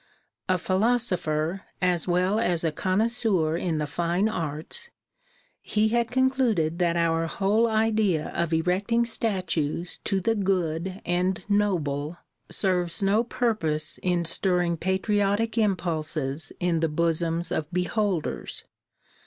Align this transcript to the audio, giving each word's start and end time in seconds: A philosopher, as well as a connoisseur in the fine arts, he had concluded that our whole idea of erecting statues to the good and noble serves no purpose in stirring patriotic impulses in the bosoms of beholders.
A 0.49 0.57
philosopher, 0.57 1.61
as 1.79 2.07
well 2.07 2.39
as 2.39 2.63
a 2.63 2.71
connoisseur 2.71 3.55
in 3.55 3.77
the 3.77 3.85
fine 3.85 4.27
arts, 4.27 4.89
he 5.61 5.89
had 5.89 6.09
concluded 6.09 6.79
that 6.79 6.97
our 6.97 7.27
whole 7.27 7.67
idea 7.67 8.29
of 8.33 8.51
erecting 8.51 9.05
statues 9.05 9.97
to 10.05 10.19
the 10.19 10.33
good 10.33 11.01
and 11.05 11.43
noble 11.47 12.17
serves 12.49 13.03
no 13.03 13.23
purpose 13.23 13.99
in 14.01 14.25
stirring 14.25 14.75
patriotic 14.75 15.55
impulses 15.55 16.51
in 16.59 16.79
the 16.79 16.89
bosoms 16.89 17.51
of 17.51 17.71
beholders. 17.71 18.63